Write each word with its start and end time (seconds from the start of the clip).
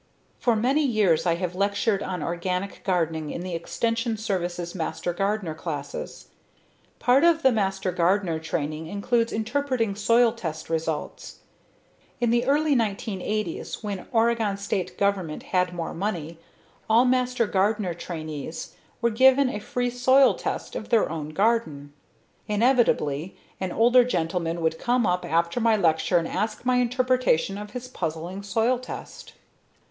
For 0.39 0.55
many 0.55 0.83
years 0.83 1.27
I 1.27 1.35
have 1.35 1.53
lectured 1.53 2.01
on 2.01 2.23
organic 2.23 2.83
gardening 2.83 3.29
to 3.29 3.37
the 3.37 3.53
Extension 3.53 4.17
Service's 4.17 4.73
master 4.73 5.13
gardener 5.13 5.53
classes. 5.53 6.29
Part 6.97 7.23
of 7.23 7.43
the 7.43 7.51
master 7.51 7.91
gardener 7.91 8.39
training 8.39 8.87
includes 8.87 9.31
interpreting 9.31 9.93
soil 9.95 10.31
test 10.31 10.71
results. 10.71 11.41
In 12.19 12.31
the 12.31 12.47
early 12.47 12.75
1980s 12.75 13.83
when 13.83 14.07
Oregon 14.11 14.57
State 14.57 14.97
government 14.97 15.43
had 15.43 15.71
more 15.71 15.93
money, 15.93 16.39
all 16.89 17.05
master 17.05 17.45
gardener 17.45 17.93
trainees 17.93 18.73
were 19.03 19.11
given 19.11 19.49
a 19.49 19.59
free 19.59 19.91
soil 19.91 20.33
test 20.33 20.75
of 20.75 20.89
their 20.89 21.11
own 21.11 21.29
garden. 21.29 21.93
Inevitably, 22.47 23.35
an 23.59 23.71
older 23.71 24.03
gentlemen 24.03 24.61
would 24.61 24.79
come 24.79 25.05
up 25.05 25.23
after 25.23 25.59
my 25.59 25.75
lecture 25.77 26.17
and 26.17 26.27
ask 26.27 26.65
my 26.65 26.77
interpretation 26.77 27.55
of 27.55 27.73
his 27.73 27.87
puzzling 27.87 28.41
soil 28.41 28.79
test. 28.79 29.33